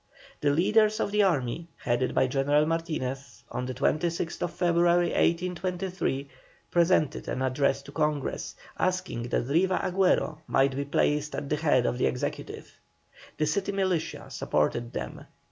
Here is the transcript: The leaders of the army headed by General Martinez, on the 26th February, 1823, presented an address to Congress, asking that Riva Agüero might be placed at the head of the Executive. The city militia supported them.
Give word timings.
The 0.39 0.49
leaders 0.49 0.99
of 0.99 1.11
the 1.11 1.21
army 1.21 1.67
headed 1.77 2.15
by 2.15 2.25
General 2.25 2.65
Martinez, 2.65 3.43
on 3.51 3.67
the 3.67 3.73
26th 3.75 4.49
February, 4.49 5.09
1823, 5.09 6.27
presented 6.71 7.27
an 7.27 7.43
address 7.43 7.83
to 7.83 7.91
Congress, 7.91 8.55
asking 8.79 9.29
that 9.29 9.43
Riva 9.43 9.77
Agüero 9.77 10.39
might 10.47 10.75
be 10.75 10.85
placed 10.85 11.35
at 11.35 11.51
the 11.51 11.55
head 11.57 11.85
of 11.85 11.99
the 11.99 12.07
Executive. 12.07 12.79
The 13.37 13.45
city 13.45 13.71
militia 13.71 14.31
supported 14.31 14.91
them. 14.91 15.23